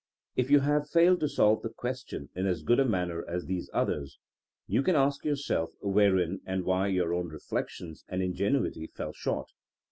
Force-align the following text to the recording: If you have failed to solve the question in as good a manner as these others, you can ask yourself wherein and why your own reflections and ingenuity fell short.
If 0.35 0.49
you 0.49 0.61
have 0.61 0.89
failed 0.89 1.19
to 1.19 1.29
solve 1.29 1.61
the 1.61 1.69
question 1.69 2.29
in 2.35 2.47
as 2.47 2.63
good 2.63 2.79
a 2.79 2.85
manner 2.85 3.23
as 3.27 3.45
these 3.45 3.69
others, 3.71 4.17
you 4.65 4.81
can 4.81 4.95
ask 4.95 5.23
yourself 5.23 5.73
wherein 5.79 6.41
and 6.43 6.63
why 6.63 6.87
your 6.87 7.13
own 7.13 7.27
reflections 7.27 8.03
and 8.09 8.19
ingenuity 8.19 8.87
fell 8.87 9.13
short. 9.13 9.49